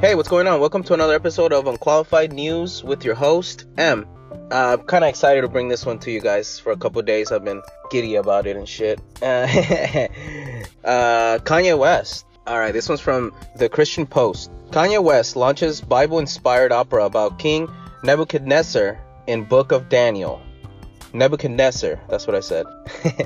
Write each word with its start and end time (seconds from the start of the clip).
Hey, 0.00 0.14
what's 0.14 0.30
going 0.30 0.46
on? 0.46 0.60
Welcome 0.60 0.82
to 0.84 0.94
another 0.94 1.12
episode 1.12 1.52
of 1.52 1.66
Unqualified 1.66 2.32
News 2.32 2.82
with 2.82 3.04
your 3.04 3.14
host, 3.14 3.66
M. 3.76 4.06
I'm 4.50 4.78
kind 4.84 5.04
of 5.04 5.10
excited 5.10 5.42
to 5.42 5.48
bring 5.48 5.68
this 5.68 5.84
one 5.84 5.98
to 5.98 6.10
you 6.10 6.22
guys. 6.22 6.58
For 6.58 6.72
a 6.72 6.76
couple 6.78 7.02
days, 7.02 7.30
I've 7.30 7.44
been 7.44 7.60
giddy 7.90 8.14
about 8.14 8.46
it 8.46 8.56
and 8.56 8.66
shit. 8.66 8.98
Uh, 9.20 9.24
uh, 10.84 11.38
Kanye 11.40 11.78
West. 11.78 12.24
Alright, 12.48 12.72
this 12.72 12.88
one's 12.88 13.02
from 13.02 13.34
the 13.56 13.68
Christian 13.68 14.06
Post. 14.06 14.50
Kanye 14.70 15.04
West 15.04 15.36
launches 15.36 15.82
Bible 15.82 16.18
inspired 16.18 16.72
opera 16.72 17.04
about 17.04 17.38
King 17.38 17.68
Nebuchadnezzar 18.02 18.98
in 19.26 19.44
Book 19.44 19.70
of 19.70 19.90
Daniel. 19.90 20.40
Nebuchadnezzar, 21.12 21.98
that's 22.08 22.26
what 22.26 22.36
I 22.36 22.40
said. 22.40 22.66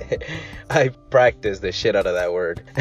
I 0.71 0.89
practiced 1.11 1.63
the 1.63 1.73
shit 1.73 1.95
out 1.95 2.07
of 2.07 2.15
that 2.15 2.33
word. 2.33 2.63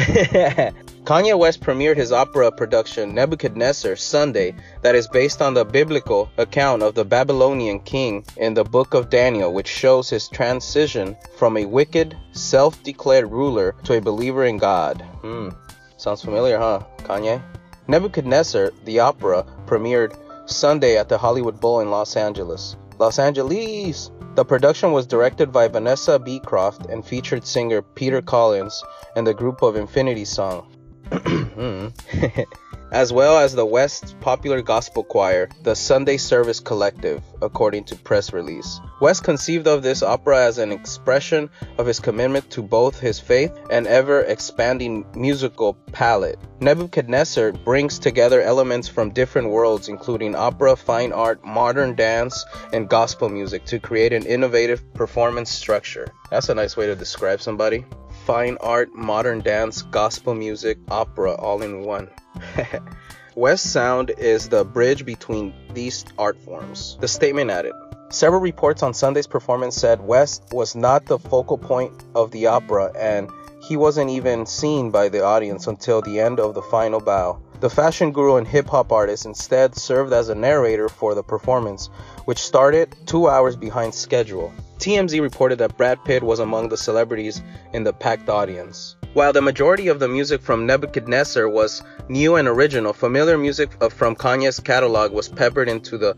Kanye 1.04 1.38
West 1.38 1.60
premiered 1.60 1.96
his 1.96 2.12
opera 2.12 2.50
production 2.50 3.14
Nebuchadnezzar 3.14 3.96
Sunday 3.96 4.54
that 4.82 4.94
is 4.94 5.06
based 5.08 5.42
on 5.42 5.52
the 5.52 5.64
biblical 5.64 6.30
account 6.38 6.82
of 6.82 6.94
the 6.94 7.04
Babylonian 7.04 7.80
king 7.80 8.24
in 8.38 8.54
the 8.54 8.64
book 8.64 8.94
of 8.94 9.10
Daniel, 9.10 9.52
which 9.52 9.68
shows 9.68 10.08
his 10.08 10.28
transition 10.28 11.16
from 11.36 11.56
a 11.58 11.66
wicked, 11.66 12.16
self 12.32 12.82
declared 12.82 13.30
ruler 13.30 13.74
to 13.84 13.98
a 13.98 14.00
believer 14.00 14.46
in 14.46 14.56
God. 14.56 15.02
Hmm, 15.20 15.50
sounds 15.98 16.22
familiar, 16.22 16.58
huh, 16.58 16.80
Kanye? 16.98 17.42
Nebuchadnezzar, 17.86 18.72
the 18.84 19.00
opera, 19.00 19.44
premiered 19.66 20.16
Sunday 20.46 20.96
at 20.96 21.08
the 21.08 21.18
Hollywood 21.18 21.60
Bowl 21.60 21.80
in 21.80 21.90
Los 21.90 22.16
Angeles. 22.16 22.76
Los 22.98 23.18
Angeles! 23.18 24.12
The 24.36 24.44
production 24.44 24.92
was 24.92 25.06
directed 25.06 25.50
by 25.50 25.66
Vanessa 25.66 26.16
Beecroft 26.18 26.86
and 26.86 27.04
featured 27.04 27.44
singer 27.44 27.82
Peter 27.82 28.22
Collins 28.22 28.84
and 29.16 29.26
the 29.26 29.34
group 29.34 29.62
of 29.62 29.74
Infinity 29.74 30.24
Song. 30.24 30.73
Mm-hmm. 31.10 32.40
as 32.94 33.12
well 33.12 33.38
as 33.38 33.52
the 33.52 33.66
West's 33.66 34.14
popular 34.20 34.62
gospel 34.62 35.02
choir, 35.02 35.48
the 35.64 35.74
Sunday 35.74 36.16
Service 36.16 36.60
Collective, 36.60 37.24
according 37.42 37.82
to 37.82 37.96
press 37.96 38.32
release. 38.32 38.80
West 39.00 39.24
conceived 39.24 39.66
of 39.66 39.82
this 39.82 40.04
opera 40.04 40.44
as 40.44 40.58
an 40.58 40.70
expression 40.70 41.50
of 41.76 41.86
his 41.86 41.98
commitment 41.98 42.48
to 42.50 42.62
both 42.62 43.00
his 43.00 43.18
faith 43.18 43.50
and 43.68 43.88
ever 43.88 44.20
expanding 44.20 45.04
musical 45.16 45.74
palette. 45.90 46.38
Nebuchadnezzar 46.60 47.50
brings 47.50 47.98
together 47.98 48.40
elements 48.40 48.86
from 48.86 49.10
different 49.10 49.50
worlds, 49.50 49.88
including 49.88 50.36
opera, 50.36 50.76
fine 50.76 51.12
art, 51.12 51.44
modern 51.44 51.96
dance, 51.96 52.44
and 52.72 52.88
gospel 52.88 53.28
music, 53.28 53.64
to 53.64 53.80
create 53.80 54.12
an 54.12 54.24
innovative 54.24 54.94
performance 54.94 55.50
structure. 55.50 56.06
That's 56.30 56.48
a 56.48 56.54
nice 56.54 56.76
way 56.76 56.86
to 56.86 56.94
describe 56.94 57.40
somebody 57.40 57.84
fine 58.24 58.56
art, 58.62 58.94
modern 58.94 59.40
dance, 59.40 59.82
gospel 59.82 60.34
music, 60.34 60.78
opera 60.90 61.34
all 61.34 61.60
in 61.60 61.82
one. 61.82 62.08
West 63.34 63.70
Sound 63.70 64.12
is 64.16 64.48
the 64.48 64.64
bridge 64.64 65.04
between 65.04 65.52
these 65.74 66.06
art 66.18 66.38
forms. 66.40 66.96
The 67.00 67.08
statement 67.08 67.50
added 67.50 67.72
Several 68.08 68.40
reports 68.40 68.82
on 68.82 68.94
Sunday's 68.94 69.26
performance 69.26 69.76
said 69.76 70.00
West 70.00 70.44
was 70.52 70.74
not 70.74 71.04
the 71.04 71.18
focal 71.18 71.58
point 71.58 71.92
of 72.14 72.30
the 72.30 72.46
opera 72.46 72.92
and 72.98 73.28
he 73.60 73.76
wasn't 73.76 74.10
even 74.10 74.46
seen 74.46 74.90
by 74.90 75.08
the 75.08 75.24
audience 75.24 75.66
until 75.66 76.00
the 76.00 76.20
end 76.20 76.40
of 76.40 76.54
the 76.54 76.62
final 76.62 77.00
bow. 77.00 77.40
The 77.60 77.70
fashion 77.70 78.12
guru 78.12 78.36
and 78.36 78.46
hip 78.46 78.68
hop 78.68 78.92
artist 78.92 79.26
instead 79.26 79.74
served 79.74 80.12
as 80.12 80.28
a 80.28 80.34
narrator 80.34 80.88
for 80.88 81.14
the 81.14 81.22
performance, 81.22 81.88
which 82.24 82.38
started 82.38 82.94
two 83.06 83.28
hours 83.28 83.56
behind 83.56 83.94
schedule. 83.94 84.52
TMZ 84.84 85.18
reported 85.22 85.56
that 85.60 85.78
Brad 85.78 86.04
Pitt 86.04 86.22
was 86.22 86.40
among 86.40 86.68
the 86.68 86.76
celebrities 86.76 87.42
in 87.72 87.84
the 87.84 87.92
packed 87.94 88.28
audience. 88.28 88.96
While 89.14 89.32
the 89.32 89.40
majority 89.40 89.88
of 89.88 89.98
the 89.98 90.08
music 90.08 90.42
from 90.42 90.66
Nebuchadnezzar 90.66 91.48
was 91.48 91.82
new 92.10 92.36
and 92.36 92.46
original, 92.46 92.92
familiar 92.92 93.38
music 93.38 93.70
uh, 93.80 93.88
from 93.88 94.14
Kanye's 94.14 94.60
catalog 94.60 95.10
was 95.10 95.26
peppered 95.26 95.70
into 95.70 95.96
the 95.96 96.14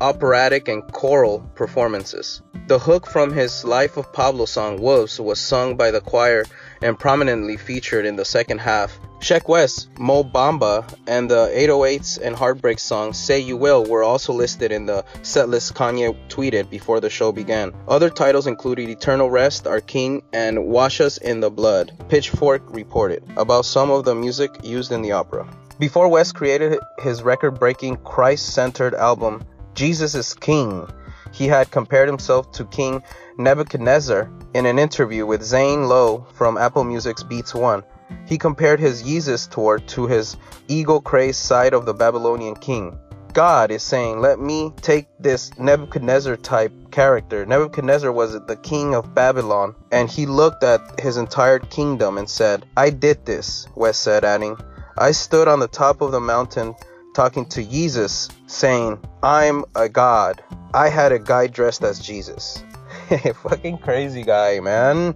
operatic 0.00 0.66
and 0.66 0.82
choral 0.90 1.48
performances. 1.54 2.42
The 2.66 2.80
hook 2.80 3.06
from 3.06 3.32
his 3.32 3.64
Life 3.64 3.96
of 3.96 4.12
Pablo 4.12 4.46
song 4.46 4.82
Wolves 4.82 5.20
was 5.20 5.38
sung 5.38 5.76
by 5.76 5.92
the 5.92 6.00
choir 6.00 6.44
and 6.82 6.98
prominently 6.98 7.56
featured 7.56 8.04
in 8.04 8.16
the 8.16 8.24
second 8.24 8.58
half. 8.58 8.98
Sheck 9.20 9.48
Wes, 9.48 9.88
Mo 9.98 10.22
Bamba, 10.22 10.84
and 11.08 11.28
the 11.28 11.48
808s 11.54 12.20
and 12.22 12.36
Heartbreak 12.36 12.78
song 12.78 13.12
Say 13.12 13.40
You 13.40 13.56
Will 13.56 13.84
were 13.84 14.04
also 14.04 14.32
listed 14.32 14.70
in 14.70 14.86
the 14.86 15.04
setlist 15.22 15.72
Kanye 15.72 16.16
tweeted 16.28 16.70
before 16.70 17.00
the 17.00 17.10
show 17.10 17.32
began. 17.32 17.72
Other 17.88 18.10
titles 18.10 18.46
included 18.46 18.88
Eternal 18.88 19.28
Rest, 19.28 19.66
Our 19.66 19.80
King, 19.80 20.22
and 20.32 20.66
Wash 20.66 21.00
Us 21.00 21.18
in 21.18 21.40
the 21.40 21.50
Blood. 21.50 21.92
Pitchfork 22.08 22.62
reported 22.72 23.24
about 23.36 23.64
some 23.64 23.90
of 23.90 24.04
the 24.04 24.14
music 24.14 24.50
used 24.62 24.92
in 24.92 25.02
the 25.02 25.12
opera. 25.12 25.48
Before 25.80 26.08
West 26.08 26.36
created 26.36 26.78
his 27.00 27.22
record 27.22 27.58
breaking 27.58 27.96
Christ 27.98 28.54
centered 28.54 28.94
album, 28.94 29.44
Jesus 29.74 30.14
is 30.14 30.32
King, 30.32 30.88
he 31.32 31.46
had 31.46 31.70
compared 31.70 32.08
himself 32.08 32.52
to 32.52 32.64
King 32.66 33.02
Nebuchadnezzar 33.36 34.30
in 34.54 34.66
an 34.66 34.78
interview 34.78 35.26
with 35.26 35.42
Zane 35.42 35.84
Lowe 35.84 36.26
from 36.34 36.56
Apple 36.56 36.84
Music's 36.84 37.22
Beats 37.22 37.54
One. 37.54 37.82
He 38.26 38.38
compared 38.38 38.80
his 38.80 39.02
Yeezus 39.02 39.50
tour 39.50 39.78
to 39.78 40.06
his 40.06 40.36
ego 40.68 41.00
crazed 41.00 41.40
side 41.40 41.74
of 41.74 41.86
the 41.86 41.94
Babylonian 41.94 42.54
king. 42.54 42.98
God 43.32 43.70
is 43.70 43.82
saying, 43.82 44.20
Let 44.20 44.40
me 44.40 44.72
take 44.80 45.06
this 45.20 45.56
Nebuchadnezzar 45.58 46.36
type 46.36 46.72
character. 46.90 47.46
Nebuchadnezzar 47.46 48.10
was 48.10 48.32
the 48.32 48.56
king 48.56 48.94
of 48.94 49.14
Babylon, 49.14 49.74
and 49.92 50.10
he 50.10 50.26
looked 50.26 50.64
at 50.64 50.80
his 51.00 51.16
entire 51.16 51.58
kingdom 51.58 52.18
and 52.18 52.28
said, 52.28 52.66
I 52.76 52.90
did 52.90 53.24
this, 53.24 53.68
West 53.76 54.02
said, 54.02 54.24
adding, 54.24 54.56
I 54.96 55.12
stood 55.12 55.46
on 55.46 55.60
the 55.60 55.68
top 55.68 56.00
of 56.00 56.10
the 56.10 56.20
mountain 56.20 56.74
talking 57.14 57.46
to 57.46 57.62
Jesus, 57.62 58.28
saying, 58.46 58.98
I'm 59.22 59.64
a 59.74 59.88
God. 59.88 60.42
I 60.74 60.88
had 60.88 61.12
a 61.12 61.18
guy 61.18 61.46
dressed 61.46 61.82
as 61.82 62.00
Jesus. 62.00 62.62
Fucking 63.42 63.78
crazy 63.78 64.22
guy, 64.22 64.60
man. 64.60 65.14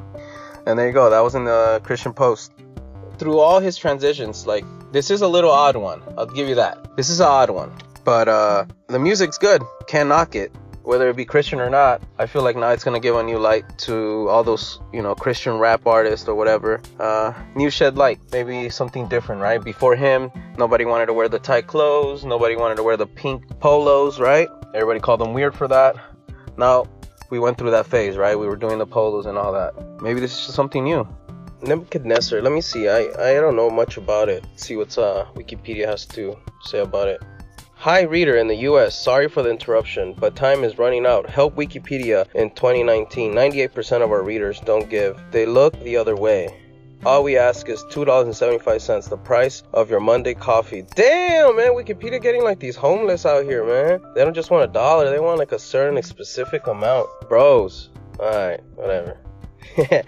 And 0.66 0.78
there 0.78 0.86
you 0.86 0.92
go. 0.92 1.10
That 1.10 1.20
was 1.20 1.34
in 1.34 1.44
the 1.44 1.80
Christian 1.82 2.12
Post. 2.12 2.52
Through 3.22 3.38
all 3.38 3.60
his 3.60 3.76
transitions, 3.76 4.48
like, 4.48 4.64
this 4.90 5.08
is 5.08 5.22
a 5.22 5.28
little 5.28 5.52
odd 5.52 5.76
one. 5.76 6.02
I'll 6.18 6.26
give 6.26 6.48
you 6.48 6.56
that. 6.56 6.96
This 6.96 7.08
is 7.08 7.20
an 7.20 7.28
odd 7.28 7.50
one. 7.50 7.72
But 8.02 8.26
uh, 8.26 8.64
the 8.88 8.98
music's 8.98 9.38
good. 9.38 9.62
Can't 9.86 10.08
knock 10.08 10.34
it 10.34 10.50
whether 10.82 11.08
it 11.08 11.14
be 11.14 11.24
Christian 11.24 11.60
or 11.60 11.70
not, 11.70 12.02
I 12.18 12.26
feel 12.26 12.42
like 12.42 12.56
now 12.56 12.70
it's 12.70 12.82
gonna 12.82 12.98
give 12.98 13.14
a 13.14 13.22
new 13.22 13.38
light 13.38 13.78
to 13.86 14.28
all 14.28 14.42
those, 14.42 14.80
you 14.92 15.00
know, 15.00 15.14
Christian 15.14 15.58
rap 15.58 15.86
artists 15.86 16.26
or 16.26 16.34
whatever. 16.34 16.80
Uh, 16.98 17.32
new 17.54 17.70
shed 17.70 17.96
light, 17.96 18.18
maybe 18.32 18.68
something 18.68 19.08
different, 19.08 19.40
right? 19.40 19.62
Before 19.62 19.94
him, 19.94 20.32
nobody 20.58 20.84
wanted 20.84 21.06
to 21.06 21.12
wear 21.12 21.28
the 21.28 21.38
tight 21.38 21.68
clothes, 21.68 22.24
nobody 22.24 22.56
wanted 22.56 22.76
to 22.76 22.82
wear 22.82 22.96
the 22.96 23.06
pink 23.06 23.44
polos, 23.60 24.18
right? 24.18 24.48
Everybody 24.74 24.98
called 24.98 25.20
them 25.20 25.34
weird 25.34 25.54
for 25.54 25.68
that. 25.68 25.94
Now 26.56 26.88
we 27.30 27.38
went 27.38 27.58
through 27.58 27.70
that 27.70 27.86
phase, 27.86 28.16
right? 28.16 28.38
We 28.38 28.46
were 28.46 28.56
doing 28.56 28.78
the 28.78 28.86
polos 28.86 29.26
and 29.26 29.38
all 29.38 29.52
that. 29.52 30.02
Maybe 30.02 30.20
this 30.20 30.32
is 30.32 30.46
just 30.46 30.54
something 30.54 30.84
new. 30.84 31.08
Nebuchadnezzar, 31.62 32.42
let 32.42 32.52
me 32.52 32.60
see. 32.60 32.88
I 32.88 33.08
I 33.18 33.34
don't 33.34 33.56
know 33.56 33.70
much 33.70 33.96
about 33.96 34.28
it. 34.28 34.44
See 34.56 34.76
what's 34.76 34.98
uh 34.98 35.26
Wikipedia 35.34 35.86
has 35.86 36.04
to 36.06 36.36
say 36.64 36.80
about 36.80 37.08
it. 37.08 37.22
Hi 37.74 38.02
reader 38.02 38.36
in 38.36 38.48
the 38.48 38.56
US, 38.70 39.00
sorry 39.00 39.28
for 39.28 39.42
the 39.42 39.50
interruption, 39.50 40.14
but 40.18 40.36
time 40.36 40.64
is 40.64 40.78
running 40.78 41.06
out. 41.06 41.28
Help 41.28 41.56
Wikipedia 41.56 42.26
in 42.34 42.50
2019. 42.50 43.32
98% 43.32 44.02
of 44.02 44.10
our 44.10 44.22
readers 44.22 44.60
don't 44.60 44.88
give. 44.88 45.20
They 45.30 45.46
look 45.46 45.78
the 45.80 45.96
other 45.96 46.16
way. 46.16 46.62
All 47.04 47.24
we 47.24 47.36
ask 47.36 47.68
is 47.68 47.82
$2.75, 47.90 49.08
the 49.08 49.16
price 49.16 49.64
of 49.72 49.90
your 49.90 49.98
Monday 49.98 50.34
coffee. 50.34 50.82
Damn, 50.94 51.56
man, 51.56 51.72
Wikipedia 51.72 52.22
getting 52.22 52.44
like 52.44 52.60
these 52.60 52.76
homeless 52.76 53.26
out 53.26 53.44
here, 53.44 53.64
man. 53.64 54.00
They 54.14 54.24
don't 54.24 54.34
just 54.34 54.52
want 54.52 54.70
a 54.70 54.72
dollar, 54.72 55.10
they 55.10 55.18
want 55.18 55.40
like 55.40 55.50
a 55.50 55.58
certain 55.58 56.00
specific 56.04 56.68
amount. 56.68 57.08
Bros. 57.28 57.90
Alright, 58.20 58.62
whatever. 58.76 59.18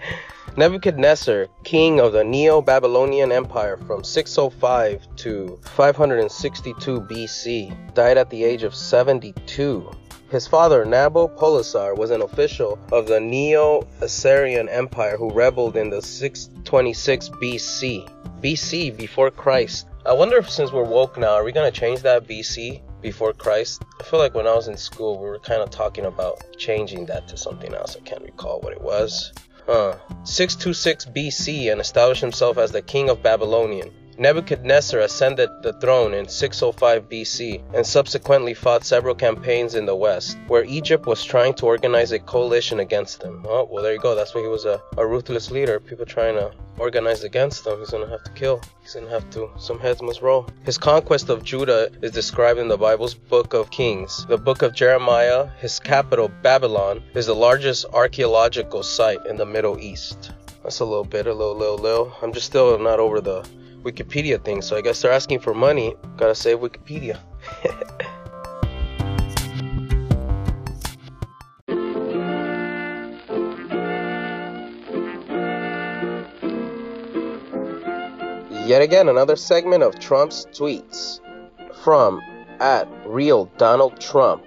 Nebuchadnezzar, 0.57 1.47
king 1.65 1.99
of 1.99 2.13
the 2.13 2.23
Neo 2.23 2.61
Babylonian 2.61 3.29
Empire 3.29 3.75
from 3.75 4.05
605 4.05 5.05
to 5.17 5.59
562 5.63 7.01
BC, 7.01 7.93
died 7.93 8.17
at 8.17 8.29
the 8.29 8.45
age 8.45 8.63
of 8.63 8.73
72. 8.73 9.91
His 10.29 10.47
father, 10.47 10.85
Nabopolassar, 10.85 11.97
was 11.97 12.09
an 12.09 12.21
official 12.21 12.79
of 12.93 13.05
the 13.05 13.19
Neo 13.19 13.85
Assyrian 13.99 14.69
Empire 14.69 15.17
who 15.17 15.29
rebelled 15.29 15.75
in 15.75 15.89
the 15.89 16.01
626 16.01 17.29
BC. 17.29 18.09
BC, 18.41 18.95
before 18.95 19.31
Christ. 19.31 19.87
I 20.05 20.13
wonder 20.13 20.37
if 20.37 20.49
since 20.49 20.71
we're 20.71 20.83
woke 20.83 21.17
now, 21.17 21.33
are 21.33 21.43
we 21.43 21.51
going 21.51 21.69
to 21.69 21.79
change 21.79 22.01
that 22.03 22.27
BC? 22.27 22.81
before 23.01 23.33
Christ. 23.33 23.83
I 23.99 24.03
feel 24.03 24.19
like 24.19 24.33
when 24.33 24.47
I 24.47 24.55
was 24.55 24.67
in 24.67 24.77
school, 24.77 25.19
we 25.19 25.27
were 25.27 25.37
kind 25.37 25.61
of 25.61 25.69
talking 25.69 26.05
about 26.05 26.43
changing 26.57 27.05
that 27.05 27.27
to 27.27 27.37
something 27.37 27.71
else. 27.71 27.95
I 27.95 27.99
can't 27.99 28.23
recall 28.23 28.61
what 28.61 28.73
it 28.73 28.81
was. 28.81 29.31
Uh, 29.67 29.97
626 30.23 31.05
BC 31.05 31.71
and 31.71 31.81
established 31.81 32.21
himself 32.21 32.57
as 32.57 32.71
the 32.71 32.81
king 32.81 33.09
of 33.09 33.23
Babylonian. 33.23 33.91
Nebuchadnezzar 34.17 35.01
ascended 35.01 35.49
the 35.61 35.73
throne 35.73 36.13
in 36.13 36.29
605 36.29 37.09
BC 37.09 37.61
and 37.73 37.85
subsequently 37.85 38.53
fought 38.53 38.85
several 38.85 39.13
campaigns 39.13 39.75
in 39.75 39.85
the 39.85 39.95
west, 39.95 40.37
where 40.47 40.63
Egypt 40.63 41.05
was 41.05 41.23
trying 41.23 41.53
to 41.55 41.65
organize 41.65 42.13
a 42.13 42.19
coalition 42.19 42.79
against 42.79 43.21
him. 43.21 43.45
Oh, 43.45 43.67
well, 43.69 43.83
there 43.83 43.93
you 43.93 43.99
go. 43.99 44.15
That's 44.15 44.33
why 44.33 44.41
he 44.41 44.47
was 44.47 44.63
a, 44.63 44.81
a 44.97 45.05
ruthless 45.05 45.51
leader. 45.51 45.81
People 45.81 46.05
trying 46.05 46.35
to 46.35 46.53
organize 46.77 47.23
against 47.23 47.67
him. 47.67 47.79
He's 47.79 47.89
gonna 47.89 48.09
have 48.09 48.23
to 48.23 48.31
kill. 48.31 48.61
He's 48.81 48.93
gonna 48.93 49.09
have 49.09 49.29
to. 49.31 49.49
Some 49.57 49.79
heads 49.79 50.01
must 50.01 50.21
roll. 50.21 50.47
His 50.63 50.77
conquest 50.77 51.29
of 51.29 51.43
Judah 51.43 51.89
is 52.01 52.11
described 52.11 52.59
in 52.59 52.69
the 52.69 52.77
Bible's 52.77 53.13
book 53.13 53.53
of 53.53 53.69
Kings. 53.69 54.25
The 54.27 54.37
book 54.37 54.61
of 54.61 54.73
Jeremiah, 54.73 55.49
his 55.59 55.79
capital, 55.79 56.29
Babylon, 56.41 57.03
is 57.13 57.25
the 57.25 57.35
largest 57.35 57.85
archaeological 57.91 58.81
site 58.81 59.25
in 59.25 59.35
the 59.35 59.45
Middle 59.45 59.77
East. 59.77 60.31
That's 60.63 60.79
a 60.79 60.85
little 60.85 61.03
bit, 61.03 61.27
a 61.27 61.33
little, 61.33 61.55
little, 61.55 61.77
little. 61.77 62.13
I'm 62.21 62.33
just 62.33 62.47
still 62.47 62.79
not 62.79 62.99
over 62.99 63.21
the 63.21 63.47
Wikipedia 63.85 64.43
thing, 64.43 64.63
so 64.63 64.75
I 64.75 64.81
guess 64.81 65.01
they're 65.01 65.11
asking 65.11 65.39
for 65.39 65.53
money. 65.53 65.95
Gotta 66.17 66.33
save 66.33 66.57
Wikipedia. 66.57 67.19
Yet 78.65 78.81
again, 78.81 79.07
another 79.07 79.35
segment 79.35 79.83
of 79.83 79.99
Trump's 79.99 80.47
tweets 80.47 81.19
from 81.83 82.19
at 82.59 82.87
real 83.05 83.45
Donald 83.57 84.01
Trump. 84.01 84.43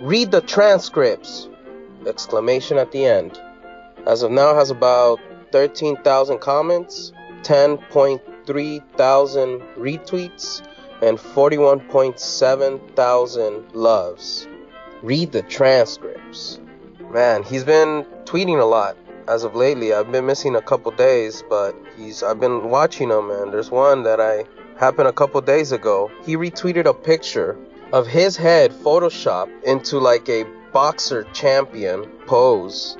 Read 0.00 0.32
the 0.32 0.40
transcripts! 0.40 1.48
Exclamation 2.04 2.78
at 2.78 2.90
the 2.90 3.06
end. 3.06 3.40
As 4.04 4.24
of 4.24 4.32
now, 4.32 4.56
has 4.56 4.72
about 4.72 5.20
13,000 5.52 6.40
comments 6.40 7.12
10.3 7.44 8.96
thousand 8.96 9.60
retweets 9.78 10.66
and 11.02 11.18
41.7 11.18 12.96
thousand 12.96 13.72
loves. 13.72 14.48
Read 15.02 15.32
the 15.32 15.42
transcripts. 15.42 16.60
Man, 17.10 17.42
he's 17.42 17.64
been 17.64 18.04
tweeting 18.24 18.60
a 18.60 18.64
lot 18.64 18.96
as 19.28 19.44
of 19.44 19.54
lately. 19.54 19.92
I've 19.92 20.10
been 20.10 20.26
missing 20.26 20.56
a 20.56 20.62
couple 20.62 20.90
days, 20.92 21.42
but 21.48 21.76
he's 21.96 22.22
I've 22.22 22.40
been 22.40 22.70
watching 22.70 23.10
him 23.10 23.30
and 23.30 23.52
there's 23.52 23.70
one 23.70 24.02
that 24.04 24.20
I 24.20 24.44
happened 24.78 25.08
a 25.08 25.12
couple 25.12 25.40
days 25.40 25.72
ago. 25.72 26.10
He 26.24 26.36
retweeted 26.36 26.86
a 26.86 26.94
picture 26.94 27.56
of 27.92 28.06
his 28.06 28.36
head 28.36 28.72
photoshopped 28.72 29.62
into 29.64 29.98
like 29.98 30.28
a 30.28 30.44
boxer 30.72 31.24
champion 31.32 32.06
pose. 32.26 32.96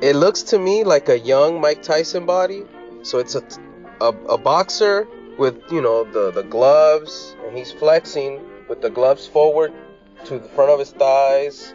It 0.00 0.14
looks 0.16 0.42
to 0.44 0.58
me 0.58 0.84
like 0.84 1.08
a 1.08 1.18
young 1.18 1.60
Mike 1.60 1.82
Tyson 1.82 2.26
body. 2.26 2.64
So 3.02 3.18
it's 3.18 3.34
a 3.34 3.42
a, 4.00 4.08
a 4.28 4.38
boxer 4.38 5.06
with 5.38 5.60
you 5.70 5.80
know 5.80 6.04
the 6.04 6.30
the 6.30 6.42
gloves 6.42 7.36
and 7.44 7.56
he's 7.56 7.72
flexing 7.72 8.40
with 8.68 8.82
the 8.82 8.90
gloves 8.90 9.26
forward 9.26 9.72
to 10.24 10.38
the 10.38 10.48
front 10.50 10.70
of 10.70 10.78
his 10.78 10.92
thighs 10.92 11.74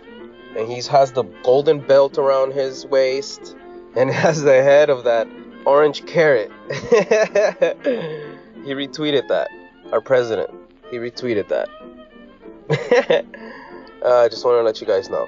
and 0.58 0.72
he 0.72 0.82
has 0.84 1.12
the 1.12 1.24
golden 1.44 1.80
belt 1.80 2.18
around 2.18 2.54
his 2.54 2.86
waist 2.86 3.56
and 3.96 4.10
has 4.24 4.42
the 4.44 4.64
head 4.64 4.90
of 4.90 5.04
that 5.04 5.28
orange 5.66 6.06
carrot. 6.06 6.52
He 8.66 8.74
retweeted 8.74 9.28
that. 9.28 9.52
Our 9.92 10.02
president 10.02 10.50
he 10.90 10.98
retweeted 10.98 11.48
that. 11.50 11.70
Uh, 14.04 14.20
i 14.20 14.28
just 14.30 14.46
want 14.46 14.56
to 14.60 14.62
let 14.62 14.80
you 14.80 14.86
guys 14.86 15.10
know 15.10 15.28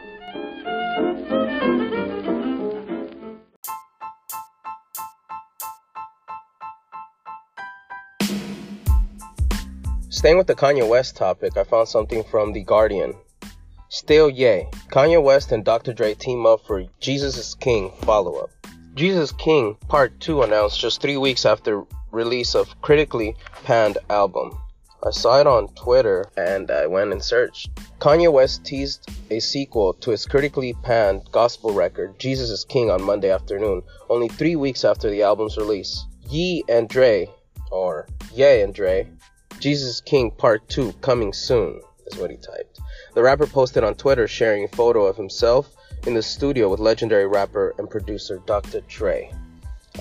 Staying 10.18 10.38
with 10.38 10.48
the 10.48 10.56
Kanye 10.56 10.90
West 10.90 11.16
topic, 11.16 11.58
I 11.58 11.64
found 11.64 11.88
something 11.88 12.24
from 12.24 12.52
The 12.52 12.64
Guardian. 12.64 13.14
Still 13.90 14.32
yay. 14.32 14.68
Kanye 14.92 15.22
West 15.22 15.52
and 15.52 15.64
Dr. 15.64 15.94
Dre 15.94 16.16
team 16.16 16.44
up 16.48 16.66
for 16.66 16.84
Jesus 17.00 17.38
is 17.38 17.54
King 17.54 17.92
follow 18.02 18.38
up. 18.38 18.50
Jesus 18.96 19.32
King 19.32 19.78
Part 19.88 20.20
2 20.20 20.42
announced 20.42 20.80
just 20.80 21.04
three 21.04 21.18
weeks 21.18 21.46
after 21.46 21.84
release 22.12 22.56
of 22.56 22.82
critically 22.82 23.36
panned 23.64 24.00
album. 24.10 24.58
I 25.06 25.12
saw 25.12 25.40
it 25.40 25.46
on 25.46 25.68
Twitter 25.76 26.26
and 26.36 26.72
I 26.72 26.88
went 26.88 27.12
and 27.12 27.24
searched. 27.24 27.70
Kanye 28.00 28.34
West 28.34 28.66
teased 28.66 29.08
a 29.30 29.40
sequel 29.40 29.94
to 30.02 30.10
his 30.10 30.26
critically 30.26 30.74
panned 30.82 31.30
gospel 31.32 31.74
record, 31.74 32.18
Jesus 32.18 32.50
is 32.50 32.66
King, 32.66 32.90
on 32.90 33.04
Monday 33.04 33.30
afternoon, 33.30 33.84
only 34.10 34.30
three 34.30 34.56
weeks 34.56 34.84
after 34.84 35.12
the 35.12 35.22
album's 35.22 35.58
release. 35.58 36.08
Ye 36.28 36.64
and 36.68 36.90
Dre, 36.90 37.30
or 37.72 38.08
Ye 38.34 38.62
and 38.62 38.74
Dre, 38.74 39.08
Jesus 39.60 40.02
King 40.02 40.32
Part 40.32 40.68
2 40.70 40.94
coming 41.02 41.34
soon, 41.34 41.82
is 42.06 42.18
what 42.18 42.30
he 42.30 42.38
typed. 42.38 42.80
The 43.16 43.24
rapper 43.24 43.48
posted 43.48 43.84
on 43.84 43.96
Twitter 43.96 44.28
sharing 44.28 44.66
a 44.66 44.70
photo 44.70 45.06
of 45.06 45.18
himself 45.18 45.76
in 46.06 46.14
the 46.14 46.22
studio 46.22 46.70
with 46.70 46.80
legendary 46.80 47.28
rapper 47.28 47.74
and 47.78 47.90
producer 47.90 48.40
Dr. 48.46 48.82
Dre. 48.82 49.34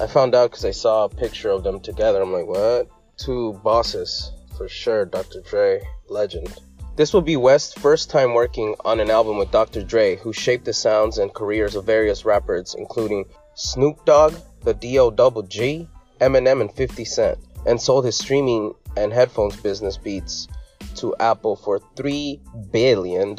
I 0.00 0.06
found 0.06 0.34
out 0.34 0.50
because 0.50 0.66
I 0.66 0.72
saw 0.72 1.04
a 1.04 1.08
picture 1.08 1.50
of 1.50 1.64
them 1.64 1.80
together. 1.80 2.20
I'm 2.20 2.32
like, 2.32 2.46
what? 2.46 2.88
Two 3.16 3.54
bosses, 3.64 4.30
for 4.58 4.68
sure, 4.68 5.06
Dr. 5.06 5.40
Dre, 5.40 5.80
legend. 6.08 6.54
This 6.96 7.14
will 7.14 7.22
be 7.22 7.36
West's 7.36 7.72
first 7.72 8.10
time 8.10 8.34
working 8.34 8.74
on 8.84 9.00
an 9.00 9.10
album 9.10 9.38
with 9.38 9.50
Dr. 9.50 9.82
Dre, 9.82 10.16
who 10.16 10.32
shaped 10.34 10.66
the 10.66 10.74
sounds 10.74 11.16
and 11.16 11.32
careers 11.32 11.74
of 11.74 11.84
various 11.84 12.26
rappers, 12.26 12.74
including 12.78 13.24
Snoop 13.54 14.04
Dogg, 14.04 14.34
the 14.64 14.74
D.O. 14.74 15.10
Double 15.10 15.42
G, 15.42 15.88
Eminem, 16.20 16.60
and 16.60 16.72
50 16.72 17.04
Cent, 17.06 17.38
and 17.64 17.80
sold 17.80 18.04
his 18.04 18.16
streaming 18.16 18.74
and 18.96 19.12
headphones 19.12 19.56
business 19.56 19.96
Beats 19.96 20.48
to 20.96 21.14
Apple 21.20 21.56
for 21.56 21.80
$3 21.96 22.40
billion 22.72 23.30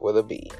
with 0.00 0.18
a 0.18 0.22
B. 0.22 0.50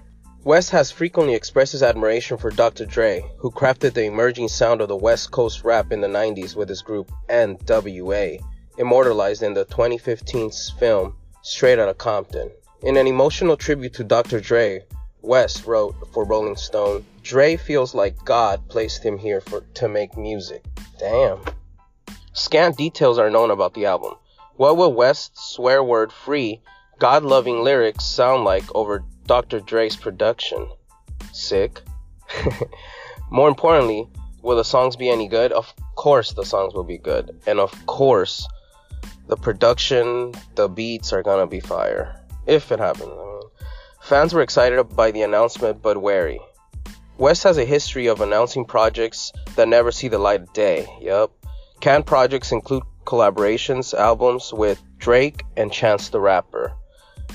West 0.44 0.70
has 0.70 0.90
frequently 0.90 1.34
expressed 1.34 1.72
his 1.72 1.82
admiration 1.82 2.36
for 2.36 2.50
Dr. 2.50 2.84
Dre, 2.84 3.24
who 3.38 3.50
crafted 3.50 3.94
the 3.94 4.04
emerging 4.04 4.48
sound 4.48 4.80
of 4.80 4.88
the 4.88 4.96
West 4.96 5.30
Coast 5.30 5.64
rap 5.64 5.90
in 5.90 6.02
the 6.02 6.06
90s 6.06 6.54
with 6.54 6.68
his 6.68 6.82
group 6.82 7.10
NWA, 7.30 8.38
immortalized 8.76 9.42
in 9.42 9.54
the 9.54 9.64
2015 9.64 10.50
film 10.78 11.16
Straight 11.42 11.78
Outta 11.78 11.94
Compton. 11.94 12.50
In 12.82 12.98
an 12.98 13.06
emotional 13.06 13.56
tribute 13.56 13.94
to 13.94 14.04
Dr. 14.04 14.38
Dre, 14.40 14.84
West 15.22 15.64
wrote 15.64 15.94
for 16.12 16.26
Rolling 16.26 16.56
Stone, 16.56 17.06
Dre 17.22 17.56
feels 17.56 17.94
like 17.94 18.22
God 18.26 18.60
placed 18.68 19.02
him 19.02 19.16
here 19.16 19.40
for 19.40 19.62
to 19.74 19.88
make 19.88 20.14
music. 20.18 20.62
Damn. 20.98 21.40
Scant 22.36 22.76
details 22.76 23.16
are 23.16 23.30
known 23.30 23.52
about 23.52 23.74
the 23.74 23.86
album. 23.86 24.14
What 24.56 24.76
will 24.76 24.92
West's 24.92 25.54
swear 25.54 25.84
word 25.84 26.12
free, 26.12 26.60
God 26.98 27.22
loving 27.22 27.62
lyrics 27.62 28.04
sound 28.04 28.42
like 28.42 28.64
over 28.74 29.04
Dr. 29.24 29.60
Dre's 29.60 29.94
production? 29.94 30.68
Sick. 31.32 31.80
More 33.30 33.48
importantly, 33.48 34.08
will 34.42 34.56
the 34.56 34.64
songs 34.64 34.96
be 34.96 35.10
any 35.10 35.28
good? 35.28 35.52
Of 35.52 35.72
course, 35.94 36.32
the 36.32 36.44
songs 36.44 36.74
will 36.74 36.82
be 36.82 36.98
good. 36.98 37.40
And 37.46 37.60
of 37.60 37.70
course, 37.86 38.48
the 39.28 39.36
production, 39.36 40.34
the 40.56 40.68
beats 40.68 41.12
are 41.12 41.22
gonna 41.22 41.46
be 41.46 41.60
fire. 41.60 42.20
If 42.46 42.72
it 42.72 42.80
happens. 42.80 43.12
I 43.12 43.24
mean, 43.24 43.42
fans 44.02 44.34
were 44.34 44.42
excited 44.42 44.82
by 44.96 45.12
the 45.12 45.22
announcement 45.22 45.82
but 45.82 46.02
wary. 46.02 46.40
West 47.16 47.44
has 47.44 47.58
a 47.58 47.64
history 47.64 48.08
of 48.08 48.20
announcing 48.20 48.64
projects 48.64 49.32
that 49.54 49.68
never 49.68 49.92
see 49.92 50.08
the 50.08 50.18
light 50.18 50.42
of 50.42 50.52
day. 50.52 50.88
Yup. 51.00 51.30
Canned 51.84 52.06
projects 52.06 52.50
include 52.50 52.84
collaborations 53.04 53.92
albums 53.92 54.54
with 54.54 54.82
Drake 54.96 55.44
and 55.54 55.70
Chance 55.70 56.08
the 56.08 56.18
Rapper, 56.18 56.72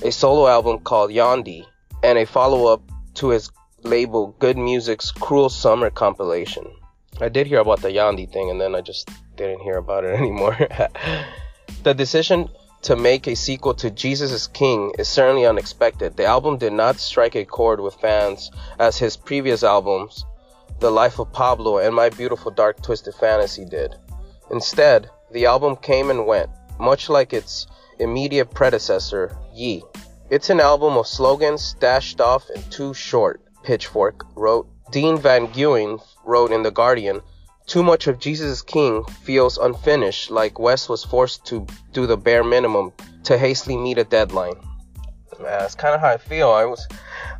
a 0.03 0.11
solo 0.11 0.47
album 0.47 0.79
called 0.79 1.11
Yandhi, 1.11 1.67
and 2.01 2.17
a 2.17 2.25
follow 2.25 2.73
up 2.73 2.81
to 3.13 3.29
his 3.29 3.51
label 3.83 4.35
Good 4.39 4.57
Music's 4.57 5.11
Cruel 5.11 5.49
Summer 5.49 5.91
compilation. 5.91 6.65
I 7.21 7.29
did 7.29 7.45
hear 7.45 7.59
about 7.59 7.83
the 7.83 7.89
Yandhi 7.89 8.27
thing 8.27 8.49
and 8.49 8.59
then 8.59 8.73
I 8.73 8.81
just 8.81 9.11
didn't 9.37 9.59
hear 9.59 9.77
about 9.77 10.03
it 10.03 10.15
anymore. 10.19 10.57
the 11.83 11.93
decision 11.93 12.49
to 12.81 12.95
make 12.95 13.27
a 13.27 13.35
sequel 13.35 13.75
to 13.75 13.91
Jesus 13.91 14.31
is 14.31 14.47
King 14.47 14.93
is 14.97 15.07
certainly 15.07 15.45
unexpected. 15.45 16.17
The 16.17 16.25
album 16.25 16.57
did 16.57 16.73
not 16.73 16.99
strike 16.99 17.35
a 17.35 17.45
chord 17.45 17.81
with 17.81 17.93
fans 18.01 18.49
as 18.79 18.97
his 18.97 19.15
previous 19.15 19.61
albums, 19.61 20.25
The 20.79 20.89
Life 20.89 21.19
of 21.19 21.31
Pablo 21.33 21.77
and 21.77 21.93
My 21.93 22.09
Beautiful 22.09 22.49
Dark 22.49 22.81
Twisted 22.81 23.13
Fantasy, 23.13 23.63
did. 23.63 23.95
Instead, 24.51 25.09
the 25.31 25.45
album 25.45 25.75
came 25.75 26.09
and 26.09 26.25
went, 26.25 26.49
much 26.79 27.09
like 27.09 27.33
its 27.33 27.67
immediate 27.99 28.51
predecessor, 28.53 29.35
Ye. 29.53 29.83
It's 30.29 30.49
an 30.49 30.59
album 30.59 30.97
of 30.97 31.07
slogans 31.07 31.75
dashed 31.79 32.21
off 32.21 32.49
and 32.49 32.71
too 32.71 32.93
short, 32.93 33.41
Pitchfork 33.63 34.25
wrote. 34.35 34.67
Dean 34.91 35.17
Van 35.17 35.47
Nguyen 35.47 36.01
wrote 36.25 36.51
in 36.51 36.63
The 36.63 36.71
Guardian, 36.71 37.21
too 37.69 37.83
much 37.83 38.07
of 38.07 38.17
Jesus 38.17 38.63
King 38.63 39.03
feels 39.03 39.59
unfinished, 39.59 40.31
like 40.31 40.57
West 40.57 40.89
was 40.89 41.03
forced 41.03 41.45
to 41.45 41.67
do 41.91 42.07
the 42.07 42.17
bare 42.17 42.43
minimum 42.43 42.91
to 43.25 43.37
hastily 43.37 43.77
meet 43.77 43.99
a 43.99 44.03
deadline. 44.03 44.55
that's 45.39 45.75
kind 45.75 45.93
of 45.93 46.01
how 46.01 46.07
I 46.07 46.17
feel. 46.17 46.49
I 46.49 46.65
was, 46.65 46.87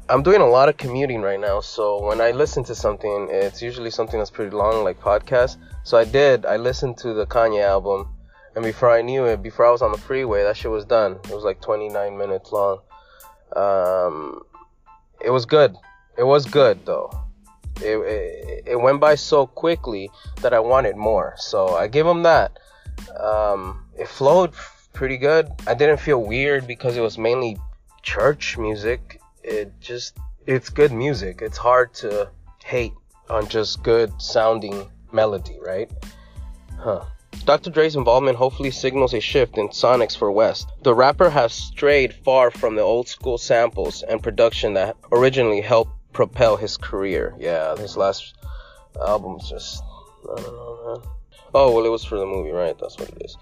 I'm 0.10 0.24
doing 0.24 0.42
a 0.42 0.48
lot 0.48 0.70
of 0.70 0.78
commuting 0.78 1.22
right 1.22 1.39
now, 1.39 1.60
so 1.60 2.04
when 2.04 2.20
I 2.20 2.32
listen 2.32 2.63
to 2.63 2.74
something, 2.74 3.28
it's 3.30 3.62
usually 3.62 3.92
something 3.92 4.18
that's 4.18 4.32
pretty 4.32 4.56
long, 4.56 4.84
like 4.84 5.00
podcast. 5.00 5.58
So 5.84 6.00
I 6.00 6.04
did. 6.04 6.48
I 6.48 6.58
listened 6.58 6.98
to 7.00 7.13
the 7.13 7.28
Kanye 7.28 7.63
album, 7.63 8.10
And 8.56 8.66
before 8.66 8.89
I 8.89 9.04
knew 9.04 9.25
it, 9.25 9.44
before 9.44 9.68
I 9.68 9.70
was 9.72 9.84
on 9.84 9.92
the 9.92 10.00
freeway, 10.00 10.42
that 10.42 10.58
shit 10.58 10.72
was 10.72 10.84
done. 10.84 11.20
It 11.25 11.36
was 11.36 11.44
like 11.44 11.62
29 11.62 12.18
minutes 12.18 12.51
long. 12.51 12.80
Um, 13.56 14.42
it 15.22 15.30
was 15.30 15.46
good. 15.46 15.75
It 16.18 16.24
was 16.24 16.48
good 16.48 16.88
though. 16.88 17.12
It, 17.78 17.98
it, 18.00 18.63
it 18.66 18.82
went 18.82 19.00
by 19.00 19.13
so 19.13 19.46
quickly 19.46 20.10
that 20.42 20.56
I 20.56 20.60
wanted 20.60 20.96
more. 20.96 21.36
So 21.38 21.75
I 21.75 21.88
give 21.88 22.08
him 22.08 22.24
that. 22.24 22.58
Um, 23.20 23.86
it 23.96 24.08
flowed 24.08 24.54
pretty 24.92 25.18
good. 25.18 25.51
I 25.68 25.75
didn't 25.75 26.00
feel 26.00 26.22
weird 26.24 26.66
because 26.66 26.98
it 26.98 27.01
was 27.01 27.20
mainly 27.20 27.60
church 28.01 28.58
music. 28.58 29.19
It 29.50 29.74
just, 29.82 30.18
it's 30.46 30.70
good 30.70 30.91
music. 30.91 31.41
It's 31.41 31.58
hard 31.58 31.94
to 31.96 32.29
hate 32.63 32.94
on 33.29 33.48
just 33.48 33.84
good 33.84 34.22
sounding 34.22 34.89
melody, 35.12 35.58
right? 35.65 35.91
Huh. 36.77 37.06
Dr. 37.46 37.70
Dre's 37.72 37.96
involvement 37.96 38.38
hopefully 38.38 38.72
signals 38.72 39.13
a 39.13 39.20
shift 39.20 39.58
in 39.58 39.70
sonics 39.70 40.15
for 40.15 40.32
West. 40.32 40.70
The 40.84 40.94
rapper 40.94 41.29
has 41.29 41.53
strayed 41.53 42.13
far 42.13 42.51
from 42.51 42.75
the 42.75 42.82
old 42.82 43.08
school 43.08 43.38
samples 43.38 44.03
and 44.03 44.22
production 44.22 44.74
that 44.75 44.98
originally 45.12 45.62
helped 45.62 45.91
propel 46.13 46.58
his 46.58 46.77
career. 46.77 47.36
Yeah, 47.39 47.75
his 47.75 47.98
last 47.98 48.36
album's 49.06 49.50
just 49.50 49.84
I 50.24 50.41
don't 50.41 50.53
know, 50.53 51.01
man. 51.01 51.12
Oh 51.53 51.74
well, 51.74 51.86
it 51.86 51.89
was 51.89 52.03
for 52.03 52.18
the 52.18 52.25
movie, 52.25 52.51
right? 52.51 52.77
That's 52.79 52.98
what 52.98 53.10
it 53.10 53.22
is. 53.24 53.38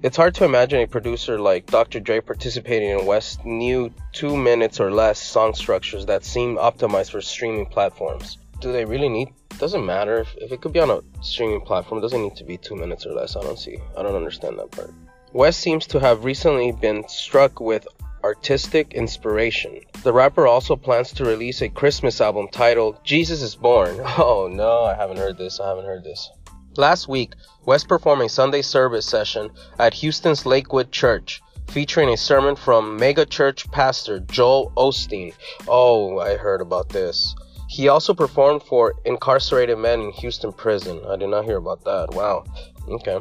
It's 0.00 0.16
hard 0.16 0.36
to 0.36 0.44
imagine 0.44 0.80
a 0.80 0.86
producer 0.86 1.40
like 1.40 1.66
Dr. 1.66 1.98
Dre 1.98 2.20
participating 2.20 2.90
in 2.90 3.04
West's 3.04 3.44
new 3.44 3.92
two 4.12 4.36
minutes 4.36 4.78
or 4.78 4.92
less 4.92 5.20
song 5.20 5.54
structures 5.54 6.06
that 6.06 6.24
seem 6.24 6.56
optimized 6.56 7.10
for 7.10 7.20
streaming 7.20 7.66
platforms. 7.66 8.38
Do 8.60 8.70
they 8.70 8.84
really 8.84 9.08
need? 9.08 9.30
Doesn't 9.58 9.84
matter 9.84 10.20
if, 10.20 10.36
if 10.36 10.52
it 10.52 10.60
could 10.60 10.72
be 10.72 10.78
on 10.78 10.90
a 10.90 11.00
streaming 11.20 11.62
platform. 11.62 11.98
It 11.98 12.02
doesn't 12.02 12.22
need 12.22 12.36
to 12.36 12.44
be 12.44 12.56
two 12.56 12.76
minutes 12.76 13.06
or 13.06 13.12
less. 13.12 13.34
I 13.34 13.40
don't 13.40 13.58
see. 13.58 13.78
I 13.96 14.04
don't 14.04 14.14
understand 14.14 14.56
that 14.60 14.70
part. 14.70 14.94
West 15.32 15.58
seems 15.58 15.84
to 15.88 15.98
have 15.98 16.24
recently 16.24 16.70
been 16.70 17.08
struck 17.08 17.58
with 17.58 17.84
artistic 18.22 18.94
inspiration. 18.94 19.80
The 20.04 20.12
rapper 20.12 20.46
also 20.46 20.76
plans 20.76 21.12
to 21.14 21.24
release 21.24 21.60
a 21.60 21.68
Christmas 21.68 22.20
album 22.20 22.48
titled 22.52 23.02
Jesus 23.04 23.42
is 23.42 23.56
Born. 23.56 23.98
Oh 24.18 24.48
no, 24.50 24.84
I 24.84 24.94
haven't 24.94 25.18
heard 25.18 25.38
this. 25.38 25.58
I 25.58 25.68
haven't 25.68 25.86
heard 25.86 26.04
this. 26.04 26.30
Last 26.78 27.08
week, 27.08 27.32
West 27.66 27.88
performed 27.88 28.22
a 28.22 28.28
Sunday 28.28 28.62
service 28.62 29.04
session 29.04 29.50
at 29.80 29.94
Houston's 29.94 30.46
Lakewood 30.46 30.92
Church, 30.92 31.42
featuring 31.66 32.08
a 32.08 32.16
sermon 32.16 32.54
from 32.54 32.96
mega 32.96 33.26
church 33.26 33.68
pastor 33.72 34.20
Joel 34.20 34.70
Osteen. 34.76 35.34
Oh, 35.66 36.20
I 36.20 36.36
heard 36.36 36.60
about 36.60 36.90
this. 36.90 37.34
He 37.68 37.88
also 37.88 38.14
performed 38.14 38.62
for 38.62 38.94
incarcerated 39.04 39.76
men 39.76 40.02
in 40.02 40.12
Houston 40.12 40.52
prison. 40.52 41.00
I 41.08 41.16
did 41.16 41.30
not 41.30 41.46
hear 41.46 41.56
about 41.56 41.82
that. 41.82 42.14
Wow. 42.14 42.44
Okay. 42.88 43.18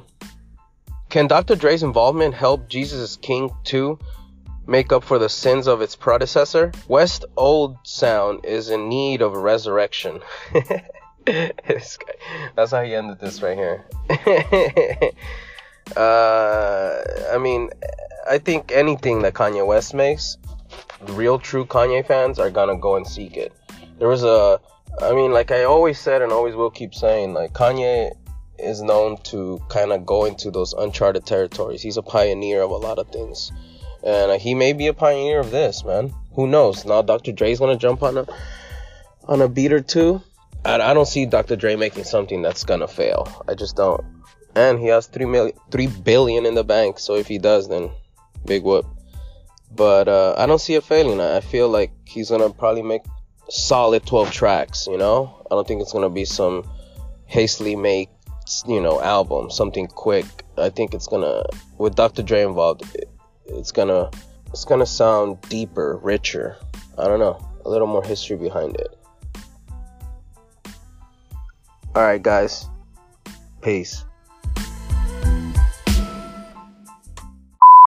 Can 1.10 1.26
Dr. 1.26 1.56
Dre's 1.56 1.82
involvement 1.82 2.36
help 2.36 2.70
Jesus 2.70 3.16
King 3.16 3.50
2 3.64 3.98
make 4.68 4.92
up 4.92 5.04
for 5.04 5.18
the 5.18 5.30
sins 5.30 5.66
of 5.66 5.82
its 5.82 5.96
predecessor? 5.96 6.72
West 6.88 7.26
Old 7.36 7.78
Sound 7.82 8.46
is 8.46 8.70
in 8.70 8.88
need 8.88 9.24
of 9.24 9.34
a 9.34 9.40
resurrection. 9.40 10.20
this 11.68 11.98
guy. 11.98 12.14
That's 12.56 12.72
how 12.72 12.84
he 12.84 12.96
ended 12.96 13.20
this 13.20 13.42
right 13.42 13.58
here. 13.58 13.86
uh, 15.98 17.02
I 17.34 17.38
mean, 17.38 17.70
I 18.30 18.38
think 18.38 18.72
anything 18.72 19.24
that 19.24 19.34
Kanye 19.34 19.66
West 19.66 19.94
makes, 19.94 20.38
real 21.10 21.38
true 21.38 21.66
Kanye 21.66 22.06
fans 22.06 22.40
are 22.40 22.50
gonna 22.50 22.78
go 22.78 22.96
and 22.96 23.06
seek 23.06 23.36
it. 23.36 23.52
There 24.00 24.08
was 24.08 24.24
a, 24.24 24.62
I 25.02 25.14
mean, 25.14 25.32
like 25.32 25.52
I 25.52 25.66
always 25.66 26.00
said 26.00 26.22
and 26.22 26.32
always 26.32 26.56
will 26.56 26.72
keep 26.72 26.96
saying, 26.96 27.34
like 27.34 27.52
Kanye 27.52 28.14
is 28.58 28.82
known 28.82 29.18
to 29.24 29.62
kind 29.68 29.92
of 29.92 30.06
go 30.06 30.24
into 30.24 30.50
those 30.50 30.72
uncharted 30.74 31.26
territories. 31.26 31.82
He's 31.82 31.98
a 31.98 32.02
pioneer 32.02 32.62
of 32.62 32.72
a 32.72 32.78
lot 32.78 33.00
of 33.00 33.10
things. 33.10 33.52
And 34.02 34.42
he 34.42 34.56
may 34.56 34.72
be 34.72 34.88
a 34.88 34.94
pioneer 34.94 35.42
of 35.42 35.52
this, 35.52 35.84
man. 35.84 36.14
Who 36.36 36.48
knows? 36.48 36.86
Now 36.86 37.02
Dr. 37.02 37.34
Dre's 37.34 37.60
gonna 37.60 37.76
jump 37.76 38.02
on 38.02 38.18
a 38.18 38.28
on 39.26 39.42
a 39.42 39.50
beat 39.50 39.74
or 39.74 39.82
two. 39.82 40.22
I, 40.66 40.76
I 40.76 40.94
don't 40.94 41.08
see 41.08 41.26
Dr. 41.26 41.56
Dre 41.56 41.76
making 41.76 42.04
something 42.04 42.42
that's 42.42 42.64
gonna 42.64 42.88
fail. 42.88 43.44
I 43.48 43.54
just 43.56 43.76
don't. 43.76 44.04
And 44.56 44.80
he 44.80 44.88
has 44.88 45.08
three 45.08 45.26
million, 45.26 45.56
three 45.72 45.88
billion 45.88 46.46
in 46.46 46.56
the 46.56 46.64
bank. 46.64 47.00
So 47.00 47.16
if 47.16 47.28
he 47.28 47.38
does, 47.38 47.70
then 47.70 47.92
big 48.46 48.64
whoop. 48.64 48.86
But 49.72 50.08
uh, 50.08 50.36
I 50.38 50.46
don't 50.46 50.60
see 50.60 50.76
it 50.76 50.84
failing. 50.84 51.20
I 51.20 51.42
feel 51.42 51.70
like 51.70 51.92
he's 52.06 52.30
gonna 52.30 52.50
probably 52.50 52.82
make 52.82 53.04
solid 53.50 54.06
12 54.06 54.32
tracks. 54.32 54.88
You 54.88 54.98
know, 54.98 55.46
I 55.50 55.56
don't 55.56 55.68
think 55.68 55.82
it's 55.82 55.94
gonna 55.94 56.10
be 56.10 56.26
some 56.26 56.64
hastily 57.26 57.76
made, 57.76 58.10
you 58.68 58.82
know, 58.82 59.02
album, 59.02 59.52
something 59.52 59.88
quick. 59.88 60.26
I 60.58 60.70
think 60.70 60.94
it's 60.94 61.08
gonna, 61.08 61.44
with 61.78 61.96
Dr. 61.96 62.24
Dre 62.24 62.42
involved, 62.42 62.84
it, 62.96 63.10
it's 63.46 63.72
gonna, 63.72 64.10
it's 64.48 64.66
gonna 64.66 64.86
sound 64.86 65.42
deeper, 65.42 66.00
richer. 66.02 66.58
I 66.98 67.08
don't 67.08 67.20
know, 67.20 67.38
a 67.66 67.70
little 67.70 67.88
more 67.88 68.04
history 68.04 68.38
behind 68.38 68.76
it. 68.78 68.97
All 71.98 72.04
right, 72.04 72.22
guys. 72.22 72.70
Peace. 73.64 74.06